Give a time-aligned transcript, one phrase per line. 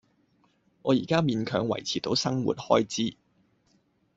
[0.81, 3.17] 我而家勉強維持到生活開支